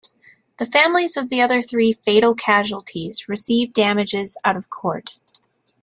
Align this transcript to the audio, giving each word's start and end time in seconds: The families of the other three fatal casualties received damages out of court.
The 0.57 0.65
families 0.65 1.15
of 1.15 1.29
the 1.29 1.41
other 1.43 1.61
three 1.61 1.93
fatal 1.93 2.33
casualties 2.33 3.29
received 3.29 3.75
damages 3.75 4.35
out 4.43 4.57
of 4.57 4.67
court. 4.67 5.19